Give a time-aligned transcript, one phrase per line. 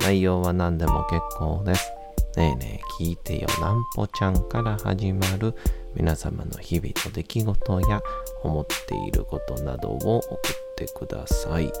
[0.00, 1.92] 内容は何でも結構です。
[2.36, 5.54] ねえねえ聞いてよなんぽちゃんから始まる
[5.94, 8.02] 皆様の日々の出来事や
[8.42, 10.40] 思っていることなどを送っ
[10.76, 11.72] てください。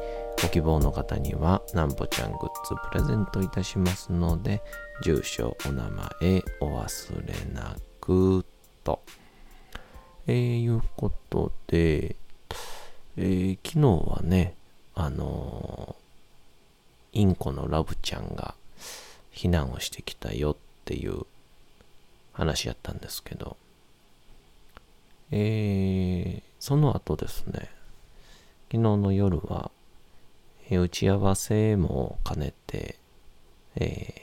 [0.42, 4.62] ご希望の方にはなんぽちゃんグッズプレゼントいたしますので、
[5.02, 8.44] 住所、お名前、お忘れなく
[8.84, 9.02] と。
[10.26, 12.16] えー、いうことで、
[13.16, 14.56] えー、昨日はね、
[14.94, 16.03] あのー、
[17.14, 18.54] インコのラブちゃんが
[19.32, 21.22] 避難をしてきたよっていう
[22.32, 23.56] 話やったんですけど、
[25.30, 27.70] えー、その後ですね、
[28.70, 29.70] 昨日の夜は、
[30.68, 32.98] えー、打ち合わせも兼ねて、
[33.76, 34.14] え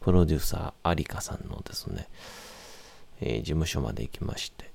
[0.00, 2.08] ー、プロデューサー有香さんのですね、
[3.20, 4.70] えー、事務所まで行きまして、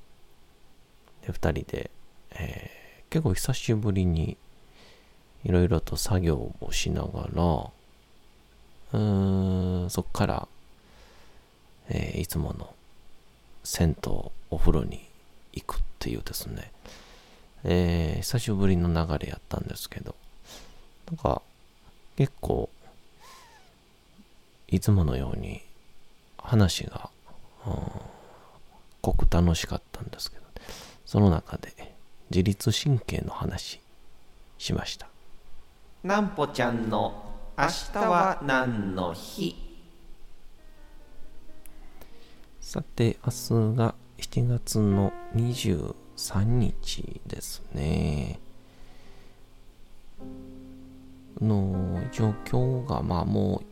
[1.22, 1.92] で、二人で、
[2.32, 4.38] えー、結構久しぶりに
[5.48, 10.48] いろいろと作業をしながら、うーん、そっから、
[11.88, 12.76] えーいつもの
[13.64, 14.12] 銭湯、
[14.52, 15.08] お風呂に
[15.54, 16.70] 行くっていうですね、
[17.64, 20.16] えー久しぶりの流れやったんですけど、
[21.10, 21.42] なんか、
[22.18, 22.70] 結構、
[24.68, 25.62] いつものように
[26.38, 27.10] 話が、
[27.66, 27.74] うん
[29.02, 30.44] 濃く楽しかったんですけど、
[31.06, 31.72] その中で
[32.32, 33.80] 自律神経の話
[34.58, 35.08] しました。
[36.04, 39.56] なんぽちゃんの明日は何の日？
[42.62, 48.40] さて、明日が7月の23日ですね。
[51.42, 53.64] の状況が、まあも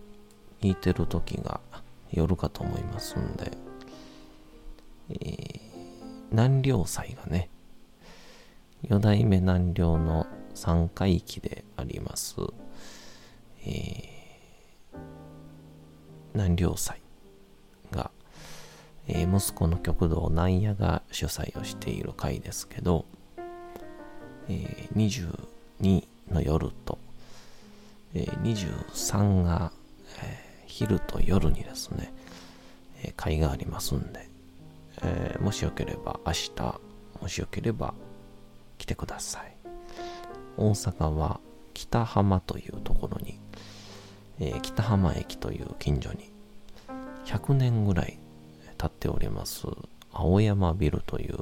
[0.62, 1.60] う、聞いてる時が
[2.12, 3.52] 夜かと思いますんで、
[5.10, 5.66] えー
[6.32, 7.50] 南陵祭がね、
[8.82, 10.26] 四代目南陵の
[10.56, 12.36] 三回忌であります、
[13.66, 14.16] えー
[16.34, 17.00] 南陵祭
[17.92, 18.12] が、
[19.08, 23.06] えー息子の極道南野が主催をしている会ですけど、
[24.50, 26.98] えー22の夜と、
[28.14, 29.72] えー23が、
[30.24, 32.14] えー昼と夜にですね、
[33.04, 34.30] えー会がありますんで、
[35.04, 36.80] えーもしよければ明日、
[37.22, 37.94] もしよければ
[38.78, 39.55] 来てください。
[40.58, 41.40] 大阪は
[41.74, 43.40] 北浜というところに、
[44.40, 46.32] えー北浜駅という近所に
[47.26, 48.18] 100年ぐらい
[48.78, 49.68] 経っております
[50.14, 51.40] 青山ビルという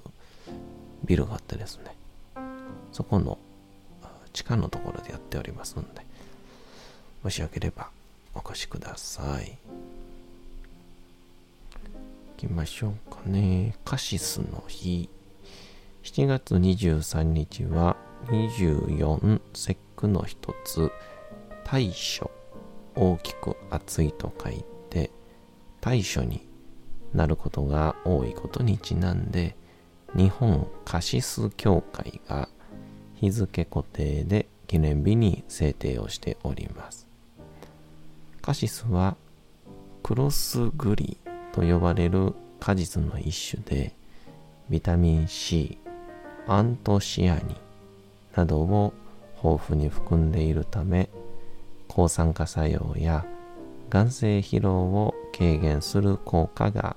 [1.03, 1.95] ビルがあってですね
[2.91, 3.37] そこの
[4.31, 6.05] 地下のところでやっておりますので
[7.23, 7.89] もしよければ
[8.35, 9.57] お越しください。
[12.41, 13.75] 行きましょうかね。
[13.85, 15.09] カシスの日。
[16.03, 17.95] 7月23日は
[18.27, 20.91] 24節句の一つ。
[21.63, 22.29] 大暑
[22.95, 25.09] 大きく暑いと書いて
[25.81, 26.47] 大暑に
[27.13, 29.55] なることが多いことにちなんで
[30.15, 32.49] 日本カシス協会が
[33.15, 37.07] 日付固定で記念日に制定をしております。
[38.41, 39.15] カシスは
[40.03, 41.17] クロスグリ
[41.53, 43.95] と呼ばれる果実の一種で
[44.69, 45.79] ビタミン C
[46.47, 47.62] アントシアニン
[48.35, 48.93] などを
[49.43, 51.09] 豊富に含んでいるため
[51.87, 53.25] 抗酸化作用や
[53.89, 56.95] 眼性疲労を軽減する効果が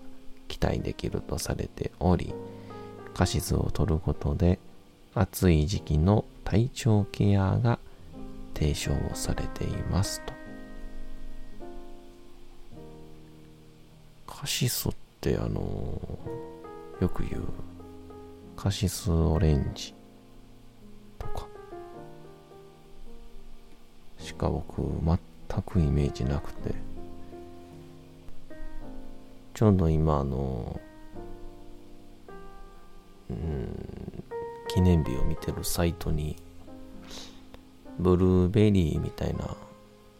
[0.49, 2.33] 期待できるとされており
[3.15, 4.59] カシスを摂ることで
[5.15, 7.79] 暑い時期の体調ケアが
[8.55, 10.33] 提唱をされていますと。
[14.27, 15.99] カシスってあの
[17.01, 17.45] よく言う
[18.55, 19.96] カシスオレンジ。
[21.19, 21.47] とか。
[24.19, 26.75] しか僕全くイメージなくて。
[29.55, 30.79] ちょうど今あの
[33.31, 34.23] うん
[34.69, 36.37] 記念日を見てるサイトに
[37.99, 39.57] ブルーベリーみたいな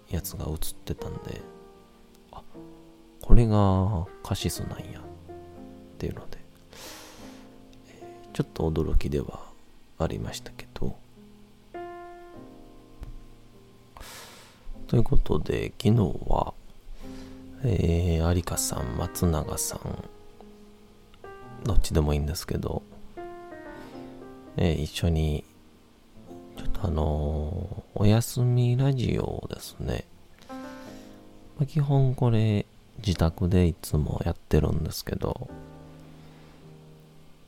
[0.09, 0.57] やつが映っ
[0.87, 1.43] てたんで
[2.33, 2.41] あ
[3.21, 5.03] これがカシスなんやっ
[5.99, 6.39] ていうので、
[8.33, 9.41] ちょっと驚きでは
[9.99, 10.66] ありましたけど。
[14.87, 16.55] ということで昨日は
[17.65, 19.81] えー、有香さん松永さん
[21.65, 22.83] どっちでもいいんですけど、
[24.57, 25.43] えー一緒に
[26.57, 30.05] ちょっとあのーお休みラジオをですね、
[30.49, 32.67] まあ基本これ
[32.99, 35.49] 自宅でいつもやってるんですけど、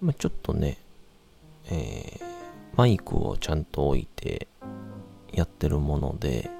[0.00, 0.78] まあ、ちょっとね、
[1.70, 2.24] えー
[2.74, 4.48] マイクをちゃんと置いて
[5.32, 6.50] やってるもので、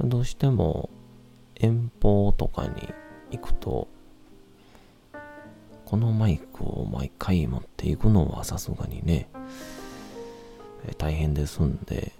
[0.00, 0.90] どうしても
[1.54, 2.92] 遠方とかに
[3.30, 3.88] 行くと、
[5.84, 9.28] このマイクを毎回持っていくのはさすがにね、
[10.98, 12.12] 大変ですんで、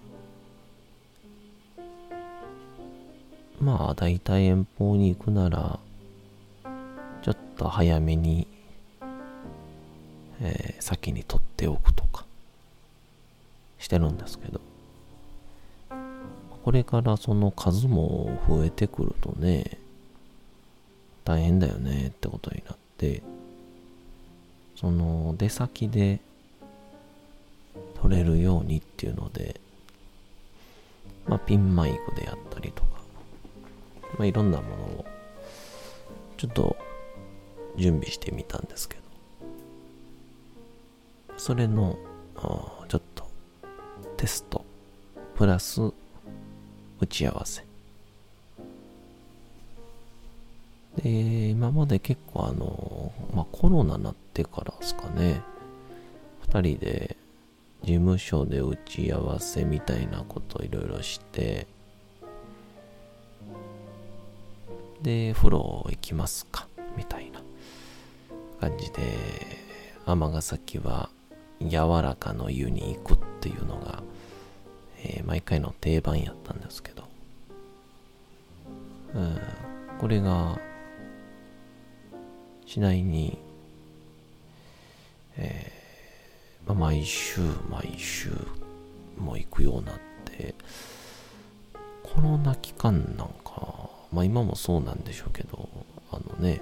[3.61, 5.79] まあ、だいたい遠方に行くなら、
[7.23, 8.47] ちょっと早めに、
[10.41, 12.27] えー先に取っておくとか、
[13.79, 14.61] してるんですけど、
[16.65, 19.79] これからその数も増えてくるとね、
[21.23, 23.23] 大変だよねってことになって、
[24.75, 26.21] その出先で
[28.01, 29.61] 取れるようにっていうので、
[31.27, 32.89] まあ、ピンマイクであったりとか、
[34.19, 35.05] まあ、いろんなものを
[36.39, 36.79] ちょっと
[37.77, 39.03] 準備してみたんですけど、
[41.37, 41.99] それの
[42.89, 43.29] ちょっと
[44.17, 44.65] テスト
[45.37, 45.93] プラス
[47.05, 47.65] 打ち合わせ。
[51.03, 55.43] で今まで結構あの、まあ、コロナになってからですかね。
[56.41, 57.17] 二人で
[57.83, 61.67] 事務所で打ち合わせみたいなこといろいろして
[65.03, 66.67] で風呂行きますか
[66.97, 67.43] みたいな
[68.61, 69.03] 感じで
[70.07, 71.11] 尼崎は
[71.61, 74.03] 柔らかの湯に行くっていうのが、
[75.05, 77.05] えー毎回の定番やったんですけど、
[79.15, 79.41] うん、
[79.99, 80.59] これが
[82.67, 83.39] 次第に、
[85.37, 87.41] えーまあ、毎週
[87.71, 88.31] 毎週
[89.19, 90.55] も行くようになって
[92.03, 95.69] コロナ期間なんかまあ今もそうなんでしょうけど
[96.11, 96.61] あのね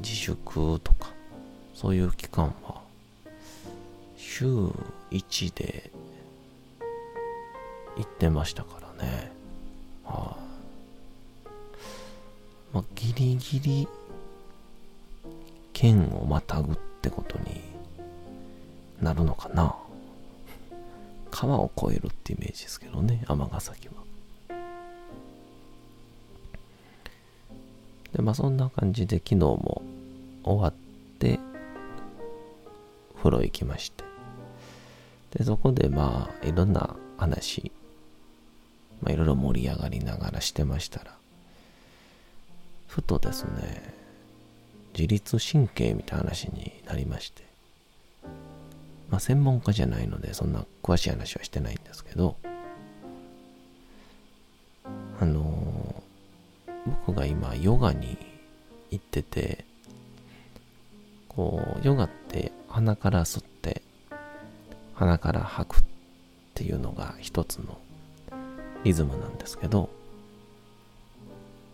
[0.00, 1.10] 自粛とか
[1.74, 2.80] そういう期間は
[4.16, 4.46] 週
[5.10, 5.91] 1で
[7.96, 9.32] 行ってましたからね。
[10.04, 10.36] は
[11.44, 11.48] い、
[12.74, 13.88] まあギリギリ
[15.72, 17.60] 県をまたぐってことに
[19.00, 19.76] なるのかな。
[21.30, 23.94] 川を越えるってイメージですけどね尼崎は。
[28.12, 29.82] でまあそんな感じで昨日も
[30.44, 30.74] 終わっ
[31.18, 31.40] て
[33.16, 34.04] 風呂行きまして。
[35.30, 37.72] でそこでまあいろんな話
[39.02, 41.16] まあいろいろ盛り上がりながらしてましたら
[42.86, 43.94] ふとですね
[44.94, 47.42] 自律神経みたいな話になりまして
[49.10, 52.36] まあ専門家じゃないのでそんな詳しい話はしてないんですけど
[55.20, 56.02] あの
[57.06, 58.16] 僕が今ヨガに
[58.90, 59.64] 行ってて
[61.28, 63.82] こうヨガって鼻から吸って
[64.94, 65.84] 鼻から吐くっ
[66.54, 67.78] ていうのが一つの
[68.84, 69.88] リズムなんですけど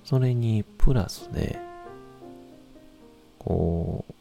[0.05, 1.59] それにプラスで
[3.39, 4.13] こう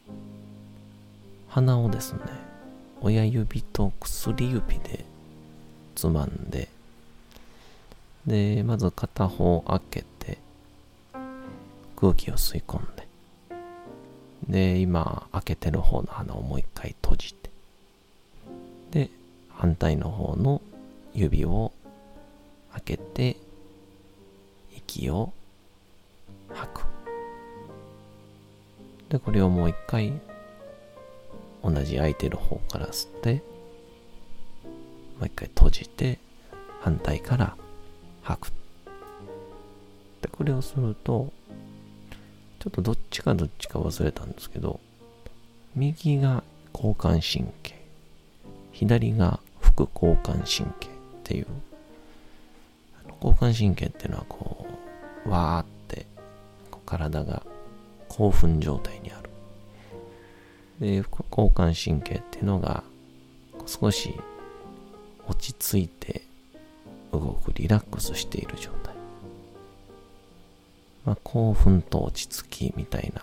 [1.48, 2.20] 鼻をですね
[3.00, 5.04] 親指と薬指で
[5.94, 6.68] つまんで
[8.26, 10.38] でまず片方開けて
[11.96, 13.08] 空気を吸い込んで
[14.74, 17.50] で今開けてる方の鼻をもう一回閉じて
[18.90, 19.10] で
[19.50, 20.60] 反対の方の
[21.14, 21.72] 指を
[22.78, 23.36] 開けて
[24.76, 25.32] 息を
[26.50, 26.84] 吐く。
[29.08, 30.12] でこれをもう一回
[31.62, 33.34] 同じ開いてる方から吸って
[35.18, 36.18] もう一回閉じて
[36.80, 37.56] 反対から
[38.22, 38.52] 吐く。
[40.22, 41.32] でこれをすると
[42.60, 44.80] ちょっとどっちかどっちか忘れたんですけど
[45.74, 46.42] 右が
[46.74, 47.74] 交感神経
[48.72, 50.90] 左が副交感神経っ
[51.24, 51.46] ていう
[53.22, 54.66] 交感神経っていうのはこ
[55.26, 56.06] うわーって
[56.70, 57.42] こう体が
[58.08, 59.28] 興奮状態にある。
[60.80, 62.84] で、副交感神経っていうのが
[63.66, 64.14] 少し
[65.26, 66.22] 落ち着いて
[67.12, 68.94] 動くリラックスしている状態。
[71.04, 73.22] まあ、興奮と落ち着きみたいな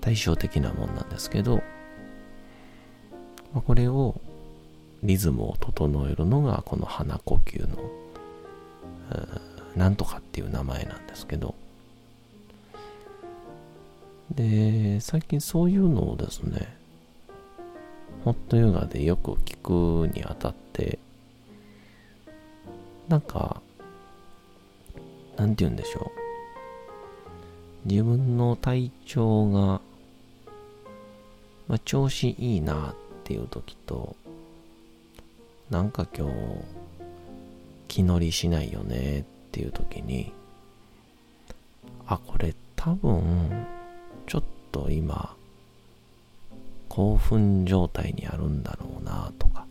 [0.00, 1.56] 対照的なもんなんですけど、
[3.54, 4.20] まあ、これを
[5.02, 7.76] リズムを整えるのがこの鼻呼吸の、
[9.76, 11.54] なんとかっていう名前なんですけど、
[14.30, 16.76] で、最近そういうのをですね、
[18.24, 19.56] ホットヨガでよく聞
[20.08, 20.98] くにあたって、
[23.08, 23.60] なんか、
[25.36, 27.88] なんて言うんでしょう。
[27.88, 29.80] 自分の体調が、
[31.68, 34.16] まあ、調子いいなっていう時と、
[35.70, 36.34] なんか今日、
[37.94, 40.32] 気乗りしないよねっていう時に、
[42.08, 43.64] あ、これ多分、
[44.26, 45.36] ちょっと今、
[46.88, 49.64] 興奮状態にあるんだろうなとか、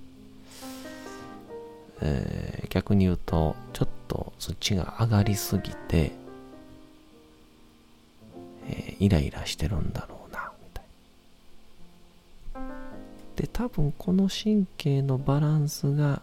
[2.00, 6.14] えー、逆に言うと、ちょっとそっちが上がりすぎて、
[8.70, 12.70] えー、イライラしてるんだろうな、みたいな。
[13.36, 16.22] で、多分この神経のバランスが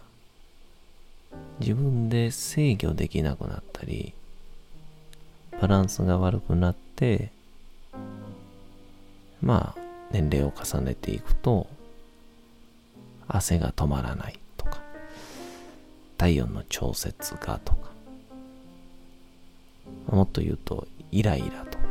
[1.61, 4.13] 自分で制御できなくなったり、
[5.61, 7.31] バランスが悪くなって、
[9.43, 11.67] まあ、年齢を重ねていくと、
[13.27, 14.81] 汗が止まらないとか、
[16.17, 17.91] 体温の調節がとか、
[20.07, 21.83] もっと言うと、イライラとか、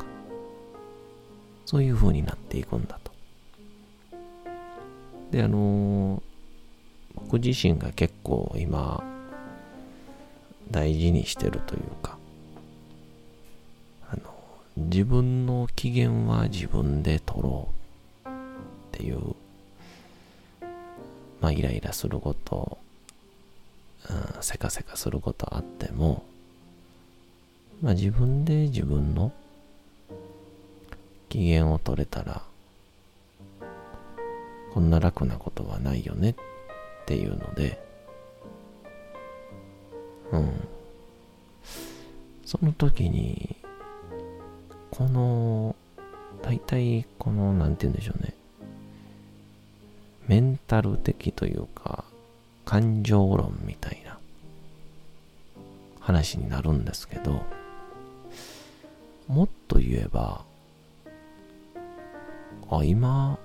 [1.64, 3.12] そういう風になっていくんだと。
[5.30, 6.20] で、あの、
[7.14, 9.04] 僕自身が結構今、
[10.70, 12.16] 大事にしてるというか、
[14.10, 14.22] あの、
[14.76, 17.68] 自分の機嫌は自分で取ろ
[18.24, 18.30] うっ
[18.92, 19.34] ていう、
[21.40, 22.78] まあ、イライラすること、
[24.08, 26.24] うん、せかせかすることあっても、
[27.82, 29.32] まあ、自分で自分の
[31.28, 32.42] 機嫌を取れたら、
[34.72, 36.34] こんな楽なことはないよねっ
[37.06, 37.89] ていうので、
[40.32, 40.68] うん。
[42.44, 43.56] その時に、
[44.90, 45.76] この、
[46.42, 48.34] 大体この、なんて言うんでしょうね。
[50.26, 52.04] メンタル的というか、
[52.64, 54.18] 感情論みたいな
[55.98, 57.42] 話になるんですけど、
[59.26, 60.44] もっと言えば、
[62.70, 63.38] あ、今、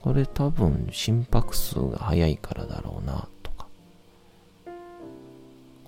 [0.00, 3.28] これ多分心拍数が速いからだろうな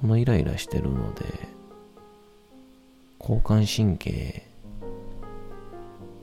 [0.06, 1.24] このイライラしてるので、
[3.18, 4.46] 交感神経、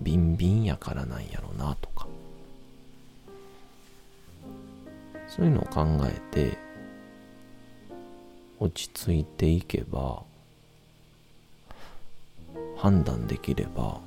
[0.02, 2.08] ビンビンやからなんやろなとか、
[5.28, 6.58] そういうのを考えて、
[8.58, 10.24] 落ち着いていけば、
[12.78, 14.00] 判断できれば、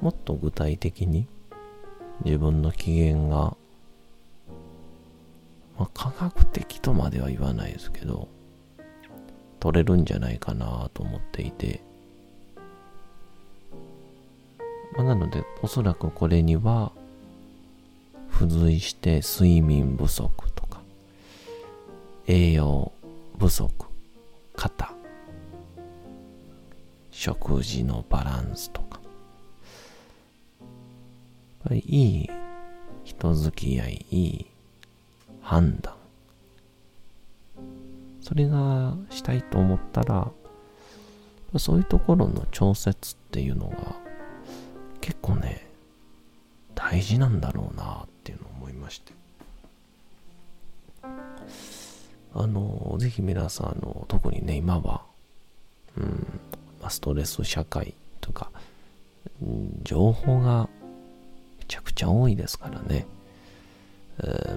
[0.00, 1.26] もっと具体的に
[2.24, 3.56] 自分の機嫌が
[5.82, 8.28] まあ、科学的とまでは言わないですけど、
[9.58, 11.82] 取れるんじゃないかなと思っていて、
[14.96, 16.92] まあ、なので、おそらくこれには、
[18.30, 20.82] 付随して睡眠不足とか、
[22.28, 22.92] 栄養
[23.40, 23.86] 不足、
[24.54, 24.92] 肩、
[27.10, 29.00] 食事のバランスとか、
[30.60, 30.68] やっ
[31.70, 32.30] ぱりいい
[33.02, 34.51] 人付き合い、いい
[35.42, 35.94] 判断。
[38.20, 40.30] それがしたいと思ったら、
[41.58, 43.96] そういうところの調節っていうのが
[45.00, 45.66] 結構ね、
[46.74, 49.12] 大事なんだろうなっていうのを思いまして。
[52.34, 55.02] あの、ぜひ皆さん、あの、特にね、今は、
[55.98, 56.26] うん、
[56.88, 58.50] ストレス社会とか、
[59.82, 60.68] 情報が
[61.58, 63.06] めちゃくちゃ多いですからね。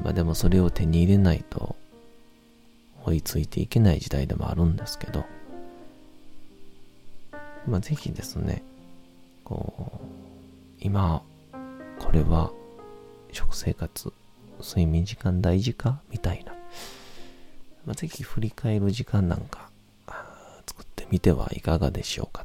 [0.04, 1.76] まあでもそれを手に入れないと
[3.06, 5.26] 追いついていけない時代でもあるんですけど、
[7.68, 8.64] まあぜひですね、
[9.44, 10.06] こう、
[10.80, 11.24] 今、
[12.00, 12.52] これは
[13.32, 14.12] 食生活、
[14.60, 16.54] 睡眠時間大事かみたいな、
[17.86, 19.70] まあ、ぜひ振り返る時間なんか
[20.66, 22.45] 作ってみてはいかがでしょうか。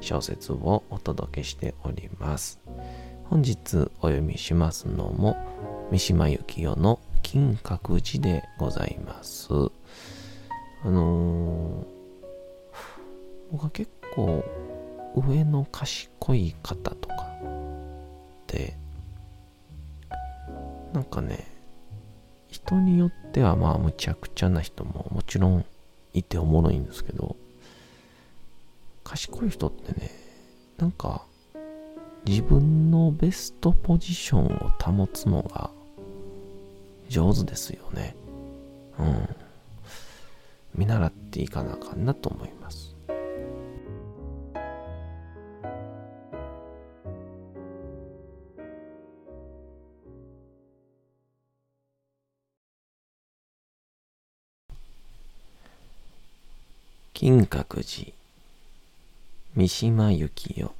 [0.00, 2.58] 小説をお届けしております。
[3.24, 5.36] 本日お読みしますのも
[5.90, 9.48] 三島由紀夫の金閣寺でございます。
[10.82, 11.84] あのー、
[13.52, 14.42] 僕は結構
[15.14, 18.76] 上の賢い方とかって
[20.92, 21.46] なんかね
[22.48, 25.64] 人によってはまあむちゃくちゃな人ももちろん
[26.12, 27.36] いておもろいんですけど
[29.10, 30.08] 賢い人ってね
[30.78, 31.22] なんか
[32.24, 35.70] 自分のベストポジションを保つのが
[37.08, 38.14] 上手ですよね。
[39.00, 39.28] うん。
[40.76, 42.94] 見習っていかなあかんなと思います。
[57.12, 58.19] 金閣寺
[59.56, 60.74] 三島由紀夫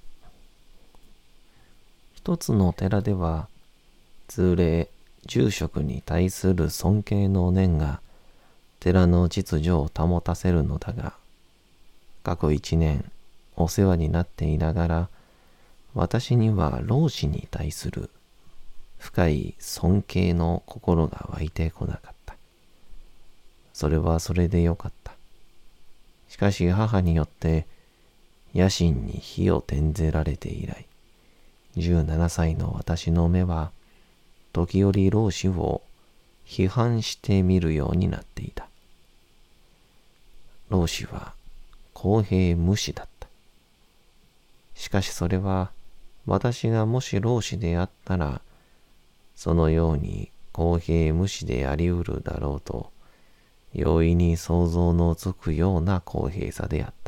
[2.15, 3.49] 一つの寺では
[4.29, 4.89] 通例
[5.27, 8.01] 住職に対する尊敬の念が
[8.79, 11.15] 寺の秩序を保たせるのだが
[12.23, 13.11] 過去一年
[13.57, 15.09] お世話になっていながら
[15.95, 18.11] 私には老子に対する
[18.99, 22.37] 深い尊敬の心が湧いてこなかった。
[23.73, 25.15] それはそれでよかった。
[26.29, 27.67] しかし母によって
[28.55, 30.87] 野心に火を転ぜられて以来、
[31.77, 33.71] 17歳の私の目は
[34.53, 35.83] 時折老子を
[36.47, 38.67] 批判してみるようになっていた。
[40.69, 41.33] 老子は
[41.93, 43.29] 公平無視だった。
[44.75, 45.71] しかしそれは
[46.27, 48.41] 私がもし老子であったら、
[49.37, 52.91] そのように公平無視であり得るだろうと
[53.73, 57.00] 容易に想像のつくような公平さであった。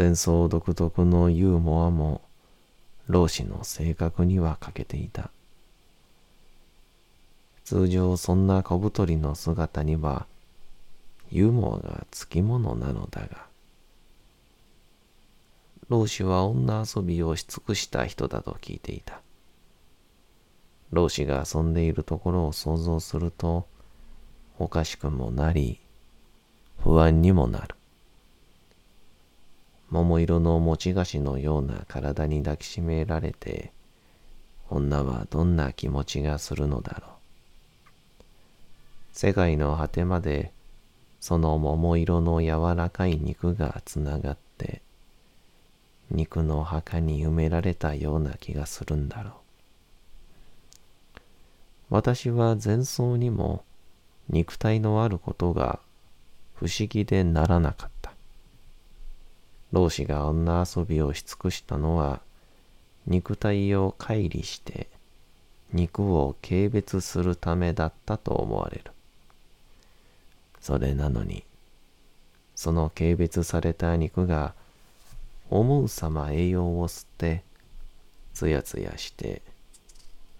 [0.00, 2.22] 前奏独特のユーモアも
[3.06, 5.30] 老子の性格には欠けていた。
[7.64, 10.26] 通常そんな小太りの姿には
[11.30, 13.44] ユーモアがつきものなのだが、
[15.90, 19.20] 老子は女遊びをし尽くした人だと聞いていた。
[20.92, 23.66] 老子が遊んでいるところを想像すると、
[24.58, 25.78] おかしくもなり、
[26.78, 27.74] 不安にもなる。
[29.90, 33.72] 桃色の餅菓子のような体に抱きしめられて、
[34.68, 37.10] 女はどんな気持ちがするのだろう。
[39.12, 40.52] 世界の果てまで、
[41.20, 44.80] その桃色の柔らかい肉がつながって、
[46.10, 49.34] 肉の墓に埋められたような気がするんだろう。
[51.90, 53.64] 私は前奏にも、
[54.28, 55.80] 肉体のあることが
[56.54, 57.89] 不思議でならなかった。
[59.72, 62.20] 老子が女遊びをし尽くしたのは、
[63.06, 64.88] 肉体を乖離して
[65.72, 68.90] 肉を軽蔑するためだったと思われる。
[70.60, 71.44] それなのに、
[72.54, 74.54] その軽蔑された肉が
[75.48, 77.42] 思うさま栄養を吸って、
[78.34, 79.42] つやつやして、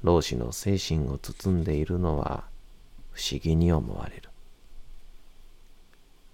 [0.03, 2.45] 老子の精神を包んでいるのは
[3.13, 4.29] 不思議に思われる。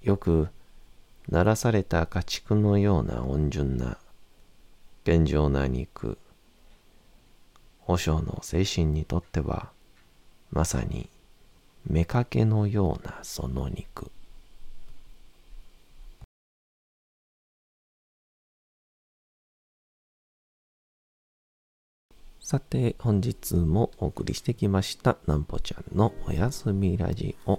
[0.02, 0.48] よく
[1.29, 3.99] 鳴らされた家畜のような温順な
[5.05, 6.19] 健常な肉、
[7.87, 9.71] 和尚の精神にとっては
[10.53, 11.09] まさに
[11.91, 14.11] 妾のようなその肉。
[22.41, 27.59] さて、本日もお送りしてきました、なんぽちゃんのおやすみラジオ。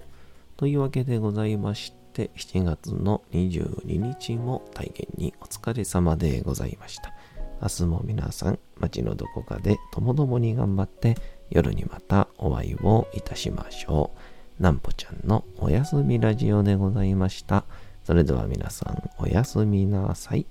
[0.56, 7.14] というわけでございましてして、7月の22日も体験にお疲れ様でございました。
[7.62, 11.16] 明日も皆さん、街のどこかでともどもに頑張って、
[11.50, 14.10] 夜にまたお会いをいたしましょ
[14.58, 14.62] う。
[14.62, 17.64] なんぽちゃんのおやすみラジオでございました。
[18.02, 20.46] それでは皆さん、おやすみなさい。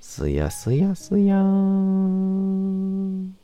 [0.00, 3.39] すやすやすやーん。